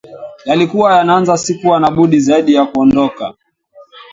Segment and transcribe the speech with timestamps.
[0.45, 3.33] yalikuwa yanaanza Sikuwa na budi zaidi ya kuondoka